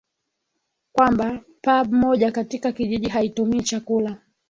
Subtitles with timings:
[0.91, 4.17] kwamba pub moja katika kijiji haitumii chakula